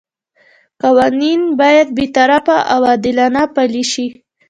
قوانین 0.83 1.41
باید 1.59 1.87
بې 1.97 2.05
طرفه 2.15 2.57
او 2.73 2.79
عادلانه 2.89 3.41
پلي 3.55 3.83
شي. 3.91 4.07